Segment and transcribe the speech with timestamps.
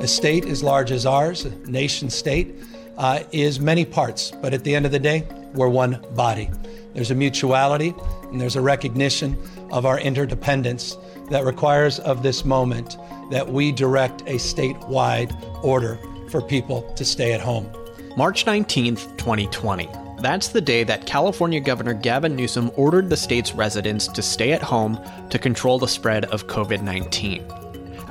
[0.00, 2.54] A state as large as ours, a nation state,
[2.96, 6.50] uh, is many parts, but at the end of the day, we're one body.
[6.94, 7.94] There's a mutuality
[8.30, 9.36] and there's a recognition
[9.70, 10.96] of our interdependence
[11.30, 12.96] that requires of this moment
[13.30, 15.32] that we direct a statewide
[15.64, 15.98] order
[16.30, 17.70] for people to stay at home.
[18.16, 19.99] March 19th, 2020.
[20.20, 24.60] That's the day that California Governor Gavin Newsom ordered the state's residents to stay at
[24.60, 25.00] home
[25.30, 27.42] to control the spread of COVID 19.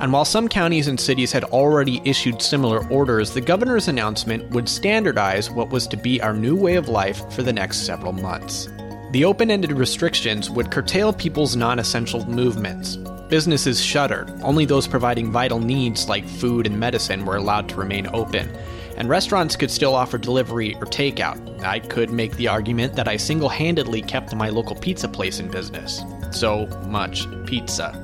[0.00, 4.68] And while some counties and cities had already issued similar orders, the governor's announcement would
[4.68, 8.68] standardize what was to be our new way of life for the next several months.
[9.12, 12.96] The open ended restrictions would curtail people's non essential movements.
[13.28, 18.08] Businesses shuttered, only those providing vital needs like food and medicine were allowed to remain
[18.12, 18.50] open.
[19.00, 21.64] And restaurants could still offer delivery or takeout.
[21.64, 25.50] I could make the argument that I single handedly kept my local pizza place in
[25.50, 26.02] business.
[26.32, 27.96] So much pizza.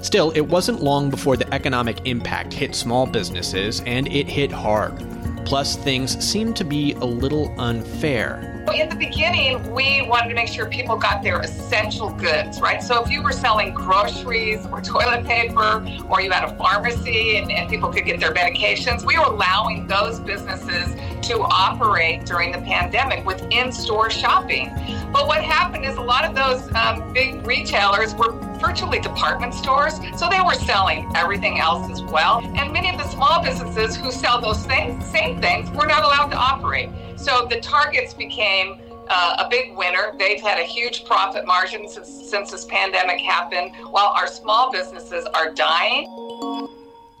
[0.00, 4.96] Still, it wasn't long before the economic impact hit small businesses, and it hit hard.
[5.44, 8.51] Plus, things seemed to be a little unfair.
[8.70, 12.82] In the beginning, we wanted to make sure people got their essential goods, right?
[12.82, 17.50] So if you were selling groceries or toilet paper, or you had a pharmacy and,
[17.50, 20.94] and people could get their medications, we were allowing those businesses
[21.28, 24.70] to operate during the pandemic with in store shopping.
[25.12, 30.00] But what happened is a lot of those um, big retailers were virtually department stores,
[30.16, 32.38] so they were selling everything else as well.
[32.56, 36.28] And many of the small businesses who sell those things, same things were not allowed
[36.28, 36.88] to operate.
[37.32, 40.12] So the targets became uh, a big winner.
[40.18, 45.24] They've had a huge profit margin since, since this pandemic happened, while our small businesses
[45.32, 46.04] are dying.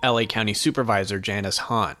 [0.04, 1.96] LA County Supervisor Janice Hahn.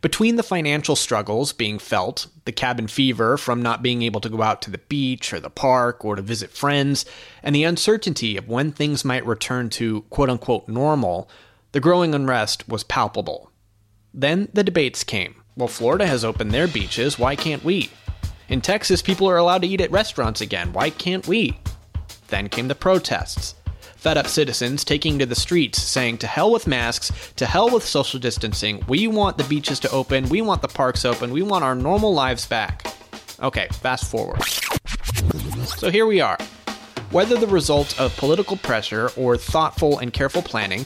[0.00, 4.42] Between the financial struggles being felt, the cabin fever from not being able to go
[4.42, 7.06] out to the beach or the park or to visit friends,
[7.40, 11.30] and the uncertainty of when things might return to quote unquote normal,
[11.70, 13.52] the growing unrest was palpable.
[14.12, 15.43] Then the debates came.
[15.56, 17.90] Well, Florida has opened their beaches, why can't we?
[18.48, 21.58] In Texas, people are allowed to eat at restaurants again, why can't we?
[22.28, 23.54] Then came the protests
[24.04, 27.82] fed up citizens taking to the streets saying, to hell with masks, to hell with
[27.82, 31.64] social distancing, we want the beaches to open, we want the parks open, we want
[31.64, 32.86] our normal lives back.
[33.40, 34.42] Okay, fast forward.
[35.78, 36.36] So here we are.
[37.12, 40.84] Whether the result of political pressure or thoughtful and careful planning,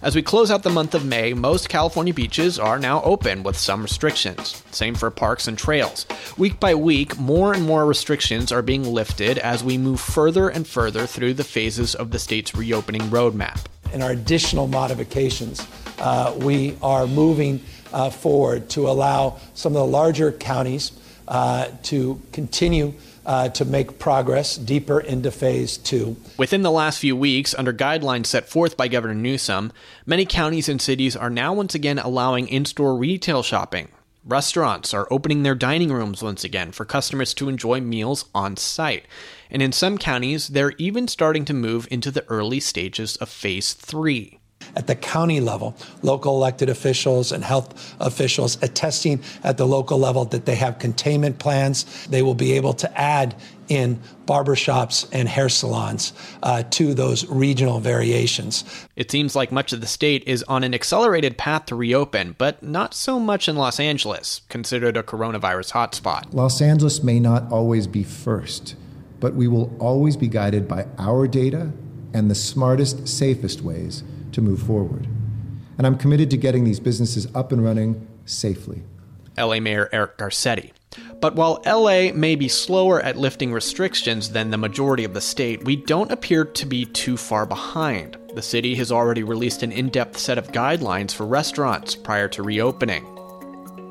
[0.00, 3.56] as we close out the month of May, most California beaches are now open with
[3.56, 4.62] some restrictions.
[4.70, 6.06] Same for parks and trails.
[6.36, 10.66] Week by week, more and more restrictions are being lifted as we move further and
[10.66, 13.64] further through the phases of the state's reopening roadmap.
[13.92, 15.66] In our additional modifications,
[15.98, 17.60] uh, we are moving
[17.92, 20.92] uh, forward to allow some of the larger counties
[21.82, 22.94] to continue
[23.28, 26.16] uh, to make progress deeper into phase two.
[26.38, 29.70] Within the last few weeks, under guidelines set forth by Governor Newsom,
[30.06, 33.88] many counties and cities are now once again allowing in store retail shopping.
[34.24, 39.04] Restaurants are opening their dining rooms once again for customers to enjoy meals on site.
[39.50, 43.74] And in some counties, they're even starting to move into the early stages of phase
[43.74, 44.37] three
[44.78, 50.24] at the county level, local elected officials and health officials attesting at the local level
[50.26, 52.06] that they have containment plans.
[52.06, 53.34] They will be able to add
[53.68, 56.12] in barbershops and hair salons
[56.44, 58.64] uh, to those regional variations.
[58.94, 62.62] It seems like much of the state is on an accelerated path to reopen, but
[62.62, 66.32] not so much in Los Angeles, considered a coronavirus hotspot.
[66.32, 68.76] Los Angeles may not always be first,
[69.18, 71.72] but we will always be guided by our data
[72.14, 74.04] and the smartest, safest ways
[74.38, 75.06] to move forward.
[75.76, 78.82] And I'm committed to getting these businesses up and running safely.
[79.36, 80.72] LA Mayor Eric Garcetti.
[81.20, 85.64] But while LA may be slower at lifting restrictions than the majority of the state,
[85.64, 88.16] we don't appear to be too far behind.
[88.34, 92.42] The city has already released an in depth set of guidelines for restaurants prior to
[92.42, 93.04] reopening.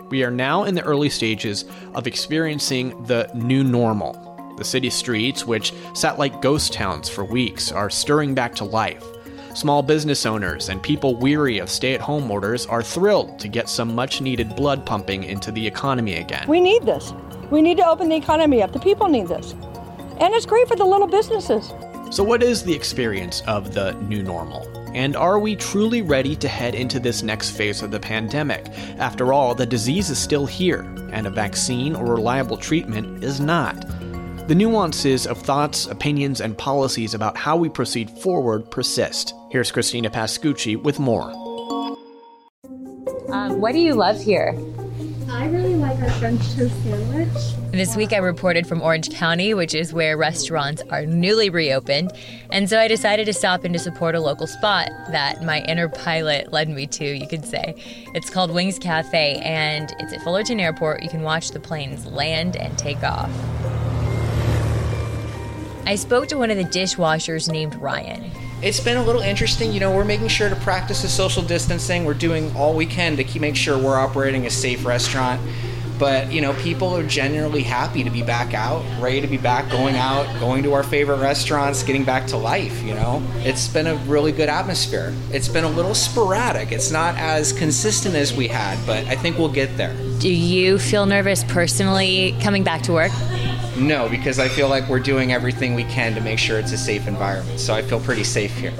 [0.09, 4.23] We are now in the early stages of experiencing the new normal.
[4.57, 9.03] The city streets, which sat like ghost towns for weeks, are stirring back to life.
[9.57, 13.67] Small business owners and people weary of stay at home orders are thrilled to get
[13.67, 16.47] some much needed blood pumping into the economy again.
[16.47, 17.11] We need this.
[17.49, 18.71] We need to open the economy up.
[18.71, 19.53] The people need this.
[20.19, 21.73] And it's great for the little businesses.
[22.11, 24.61] So, what is the experience of the new normal?
[24.93, 28.67] And are we truly ready to head into this next phase of the pandemic?
[28.99, 30.81] After all, the disease is still here,
[31.11, 33.83] and a vaccine or reliable treatment is not.
[34.47, 39.33] The nuances of thoughts, opinions, and policies about how we proceed forward persist.
[39.51, 41.31] Here's Christina Pascucci with more.
[43.29, 44.57] Um, what do you love here?
[45.29, 47.73] I really like our French toast sandwich.
[47.73, 52.13] This week I reported from Orange County, which is where restaurants are newly reopened,
[52.49, 55.89] and so I decided to stop in to support a local spot that my inner
[55.89, 57.75] pilot led me to, you could say.
[58.15, 61.03] It's called Wings Cafe, and it's at Fullerton Airport.
[61.03, 63.29] You can watch the planes land and take off.
[65.87, 68.29] I spoke to one of the dishwashers named Ryan.
[68.61, 69.71] It's been a little interesting.
[69.71, 72.03] You know, we're making sure to practice the social distancing.
[72.03, 75.39] We're doing all we can to keep make sure we're operating a safe restaurant.
[75.97, 79.71] But, you know, people are genuinely happy to be back out, ready to be back
[79.71, 83.25] going out, going to our favorite restaurants, getting back to life, you know?
[83.37, 85.13] It's been a really good atmosphere.
[85.31, 86.73] It's been a little sporadic.
[86.73, 89.95] It's not as consistent as we had, but I think we'll get there.
[90.19, 93.13] Do you feel nervous personally coming back to work?
[93.77, 96.77] No, because I feel like we're doing everything we can to make sure it's a
[96.77, 97.59] safe environment.
[97.59, 98.73] So I feel pretty safe here.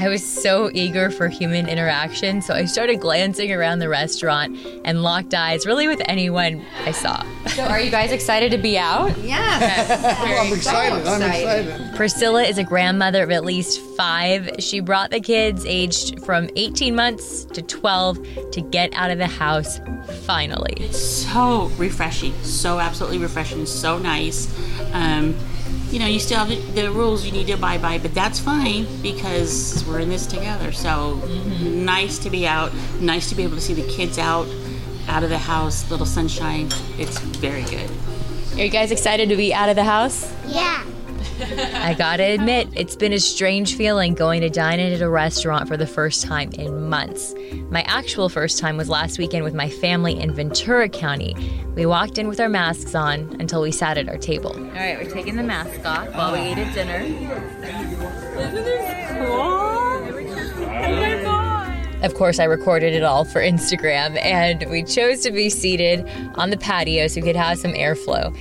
[0.00, 5.02] I was so eager for human interaction, so I started glancing around the restaurant and
[5.02, 7.22] locked eyes really with anyone I saw.
[7.48, 9.14] So, are you guys excited to be out?
[9.18, 9.90] Yes.
[10.18, 11.06] I'm excited.
[11.06, 11.96] I'm excited.
[11.96, 14.50] Priscilla is a grandmother of at least five.
[14.58, 19.26] She brought the kids aged from 18 months to 12 to get out of the
[19.26, 19.80] house
[20.22, 20.72] finally.
[20.78, 22.32] It's so refreshing.
[22.42, 23.66] So absolutely refreshing.
[23.66, 24.48] So nice.
[24.94, 25.34] Um,
[25.90, 28.38] you know, you still have the, the, rules you need to abide by, but that's
[28.38, 30.70] fine because we're in this together.
[30.70, 31.84] So mm-hmm.
[31.84, 32.72] nice to be out.
[33.00, 34.46] Nice to be able to see the kids out,
[35.08, 36.68] out of the house, little sunshine.
[36.96, 37.90] It's very good.
[38.54, 40.32] Are you guys excited to be out of the house?
[40.46, 40.84] Yeah.
[41.74, 45.68] I gotta admit, it's been a strange feeling going to dine in at a restaurant
[45.68, 47.34] for the first time in months.
[47.70, 51.34] My actual first time was last weekend with my family in Ventura County.
[51.74, 54.52] We walked in with our masks on until we sat at our table.
[54.52, 57.00] All right, we're taking the mask off while we eat at dinner.
[58.38, 59.70] Isn't this cool?
[62.02, 66.48] Of course, I recorded it all for Instagram, and we chose to be seated on
[66.48, 68.34] the patio so we could have some airflow.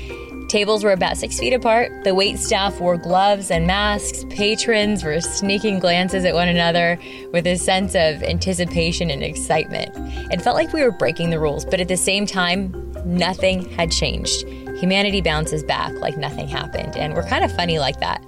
[0.50, 1.92] Tables were about six feet apart.
[2.04, 4.26] The wait staff wore gloves and masks.
[4.32, 6.98] Patrons were sneaking glances at one another
[7.32, 9.92] with a sense of anticipation and excitement.
[10.34, 12.74] It felt like we were breaking the rules, but at the same time,
[13.06, 14.48] nothing had changed.
[14.80, 18.26] Humanity bounces back like nothing happened, and we're kind of funny like that.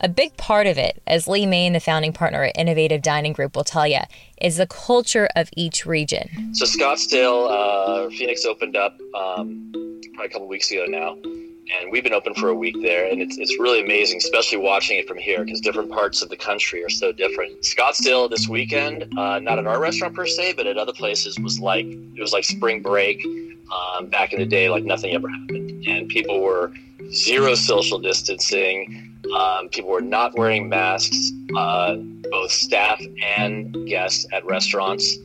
[0.00, 3.54] A big part of it, as Lee Maen, the founding partner at Innovative Dining Group,
[3.54, 4.00] will tell you,
[4.40, 6.54] is the culture of each region.
[6.54, 9.70] So Scottsdale, uh, Phoenix opened up um,
[10.14, 11.18] probably a couple weeks ago now
[11.80, 14.98] and we've been open for a week there and it's, it's really amazing especially watching
[14.98, 17.60] it from here because different parts of the country are so different.
[17.62, 21.60] Scottsdale this weekend uh, not at our restaurant per se but at other places was
[21.60, 23.24] like it was like spring break
[23.72, 25.86] um, back in the day like nothing ever happened.
[25.86, 26.72] And people were
[27.12, 31.96] zero social distancing um, people were not wearing masks uh,
[32.30, 33.00] both staff
[33.36, 35.16] and guests at restaurants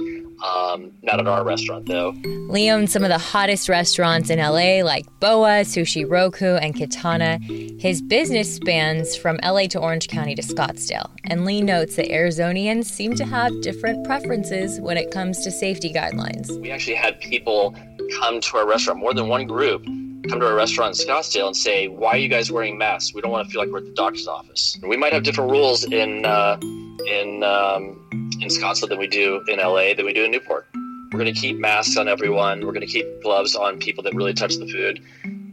[0.44, 2.12] um, not at our restaurant, though.
[2.50, 7.40] Lee owns some of the hottest restaurants in LA, like Boa, Sushi Roku, and Katana.
[7.80, 11.10] His business spans from LA to Orange County to Scottsdale.
[11.26, 15.92] And Lee notes that Arizonians seem to have different preferences when it comes to safety
[15.92, 16.60] guidelines.
[16.62, 17.76] We actually had people
[18.20, 19.86] come to our restaurant, more than one group,
[20.28, 23.14] come to a restaurant in Scottsdale and say, "Why are you guys wearing masks?
[23.14, 25.52] We don't want to feel like we're at the doctor's office." We might have different
[25.52, 28.08] rules in uh, in um,
[28.42, 30.68] in Scottsdale than we do in LA than we do in Newport.
[31.12, 32.66] We're going to keep masks on everyone.
[32.66, 35.02] We're going to keep gloves on people that really touch the food.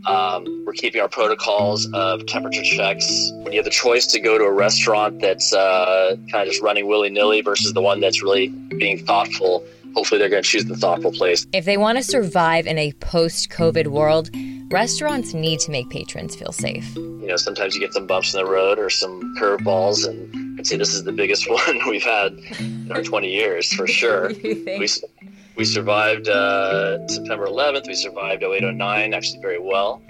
[0.06, 3.30] Um, we're keeping our protocols of temperature checks.
[3.42, 6.62] When you have the choice to go to a restaurant that's uh, kind of just
[6.62, 9.64] running willy nilly versus the one that's really being thoughtful,
[9.94, 11.46] hopefully they're going to choose the thoughtful place.
[11.52, 14.30] If they want to survive in a post COVID world,
[14.72, 16.96] restaurants need to make patrons feel safe.
[16.96, 20.66] You know, sometimes you get some bumps in the road or some curveballs, and I'd
[20.66, 24.32] say this is the biggest one we've had in our 20 years for sure.
[24.42, 24.88] we,
[25.56, 30.02] we survived uh, September 11th, we survived 0809 actually very well.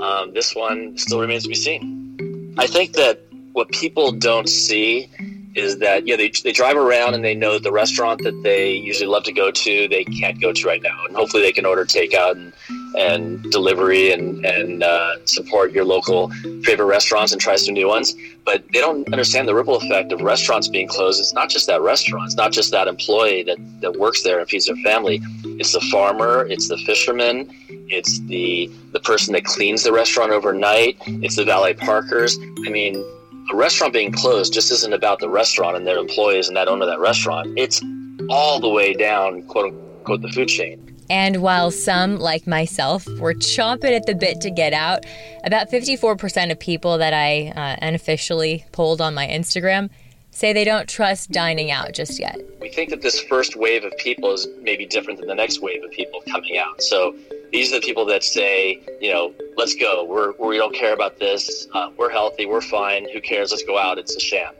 [0.00, 2.54] Um, this one still remains to be seen.
[2.58, 3.20] I think that
[3.52, 5.08] what people don't see
[5.56, 9.08] is that yeah they, they drive around and they know the restaurant that they usually
[9.08, 11.84] love to go to they can't go to right now and hopefully they can order
[11.84, 12.52] takeout and,
[12.96, 16.30] and delivery and, and uh, support your local
[16.64, 18.14] favorite restaurants and try some new ones.
[18.44, 21.20] But they don't understand the ripple effect of restaurants being closed.
[21.20, 22.26] It's not just that restaurant.
[22.26, 25.20] It's not just that employee that, that works there and feeds their family.
[25.44, 26.46] It's the farmer.
[26.46, 27.50] It's the fisherman.
[27.68, 30.96] It's the the person that cleans the restaurant overnight.
[31.06, 32.38] It's the valet parkers.
[32.66, 33.04] I mean
[33.52, 36.82] a restaurant being closed just isn't about the restaurant and their employees and that owner
[36.82, 37.58] of that restaurant.
[37.58, 37.80] It's
[38.28, 40.86] all the way down, quote unquote, the food chain.
[41.10, 45.04] And while some, like myself, were chomping at the bit to get out,
[45.44, 49.90] about 54% of people that I uh, unofficially polled on my Instagram
[50.30, 52.40] say they don't trust dining out just yet.
[52.60, 55.82] We think that this first wave of people is maybe different than the next wave
[55.82, 56.80] of people coming out.
[56.80, 57.16] So
[57.50, 60.04] these are the people that say, you know, let's go.
[60.04, 61.66] We're, we don't care about this.
[61.74, 62.46] Uh, we're healthy.
[62.46, 63.08] We're fine.
[63.12, 63.50] Who cares?
[63.50, 63.98] Let's go out.
[63.98, 64.54] It's a sham.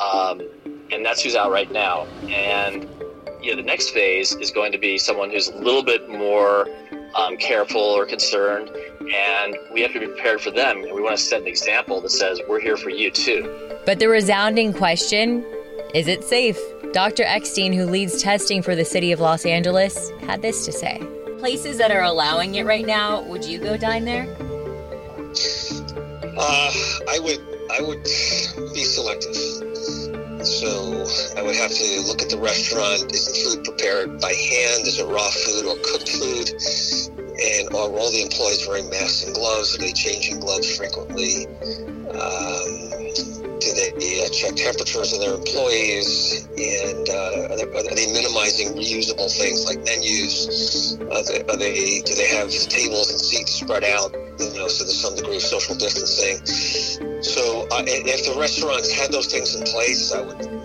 [0.00, 0.40] Um,
[0.90, 2.06] and that's who's out right now.
[2.28, 2.88] And
[3.44, 6.66] you know, the next phase is going to be someone who's a little bit more
[7.14, 8.70] um, careful or concerned,
[9.00, 10.82] and we have to be prepared for them.
[10.82, 13.78] And we want to set an example that says we're here for you too.
[13.84, 15.44] But the resounding question
[15.94, 16.58] is it safe?
[16.92, 17.24] Dr.
[17.24, 21.02] Eckstein, who leads testing for the city of Los Angeles, had this to say.
[21.38, 24.26] Places that are allowing it right now, would you go dine there?
[26.36, 26.72] Uh,
[27.08, 27.40] I would.
[27.70, 29.63] I would be selective.
[30.44, 31.04] So
[31.38, 33.10] I would have to look at the restaurant.
[33.12, 34.86] Is the food prepared by hand?
[34.86, 36.52] Is it raw food or cooked food?
[37.34, 39.74] And are all the employees wearing masks and gloves?
[39.74, 41.48] Are they changing gloves frequently?
[42.12, 42.84] Um,
[43.56, 46.44] do they uh, check temperatures of their employees?
[46.60, 51.00] And uh, are, they, are, they, minimizing reusable things like menus?
[51.08, 54.14] Are they, are they, do they have tables and seats spread out?
[54.38, 56.44] You know, so there's some degree of social distancing.
[57.22, 60.63] So uh, if the restaurants had those things in place, I would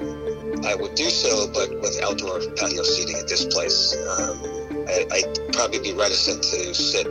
[0.65, 3.95] I would do so, but with outdoor patio seating at this place.
[4.17, 7.05] Um, I, would probably be reticent to sit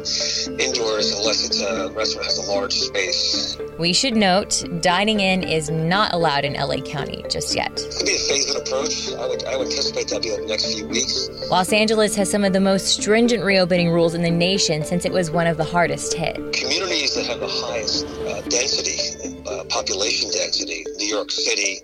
[0.61, 3.57] indoors unless it's a restaurant has a large space.
[3.79, 7.71] We should note dining in is not allowed in LA County just yet.
[7.81, 9.13] It could be a phased approach.
[9.13, 11.29] I would, I would anticipate that'll be over the next few weeks.
[11.51, 15.13] Los Angeles has some of the most stringent reopening rules in the nation since it
[15.13, 16.35] was one of the hardest hit.
[16.53, 21.81] Communities that have the highest uh, density, uh, population density, New York City,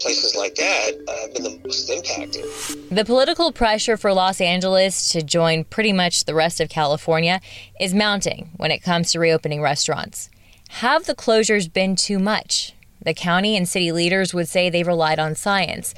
[0.00, 2.44] places like that uh, have been the most impacted.
[2.90, 7.40] The political pressure for Los Angeles to join pretty much the rest of California
[7.80, 10.30] is mounting when it comes to reopening restaurants.
[10.68, 12.74] Have the closures been too much?
[13.04, 15.94] The county and city leaders would say they relied on science.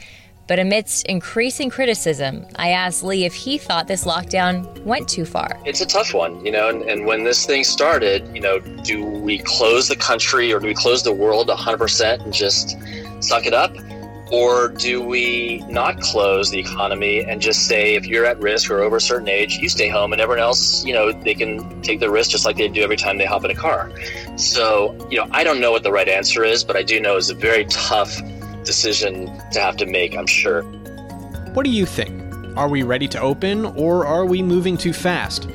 [0.50, 5.61] But amidst increasing criticism, I asked Lee if he thought this lockdown went too far.
[5.64, 9.04] It's a tough one, you know, and, and when this thing started, you know, do
[9.04, 12.76] we close the country or do we close the world 100% and just
[13.21, 13.76] suck it up?
[14.31, 18.81] Or do we not close the economy and just say if you're at risk or
[18.81, 21.99] over a certain age, you stay home and everyone else, you know, they can take
[21.99, 23.91] the risk just like they do every time they hop in a car.
[24.37, 27.17] So, you know, I don't know what the right answer is, but I do know
[27.17, 28.21] it's a very tough
[28.65, 30.63] decision to have to make, I'm sure.
[31.55, 32.21] What do you think?
[32.57, 35.49] Are we ready to open or are we moving too fast?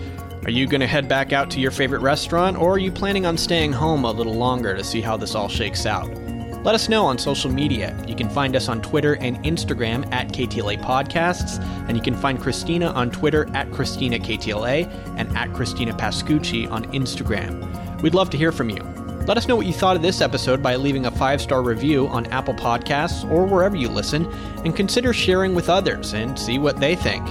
[0.43, 3.25] Are you going to head back out to your favorite restaurant or are you planning
[3.25, 6.24] on staying home a little longer to see how this all shakes out?
[6.65, 7.95] Let us know on social media.
[8.07, 12.41] You can find us on Twitter and Instagram at KTLA Podcasts, and you can find
[12.41, 18.01] Christina on Twitter at Christina KTLA and at Christina Pascucci on Instagram.
[18.01, 18.81] We'd love to hear from you.
[19.27, 22.07] Let us know what you thought of this episode by leaving a five star review
[22.07, 24.25] on Apple Podcasts or wherever you listen,
[24.65, 27.23] and consider sharing with others and see what they think.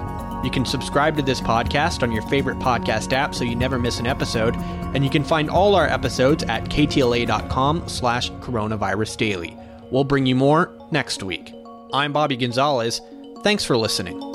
[0.45, 3.99] You can subscribe to this podcast on your favorite podcast app so you never miss
[3.99, 9.57] an episode, and you can find all our episodes at ktla.com slash coronavirus daily.
[9.91, 11.53] We'll bring you more next week.
[11.93, 13.01] I'm Bobby Gonzalez.
[13.43, 14.34] Thanks for listening.